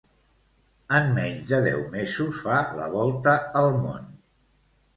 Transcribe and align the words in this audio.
En 0.99 1.11
menys 1.17 1.51
de 1.51 1.59
deu 1.67 1.83
mesos 1.93 2.41
fa 2.47 2.57
la 2.81 2.89
volta 2.97 3.37
al 3.63 3.73
món. 3.87 4.13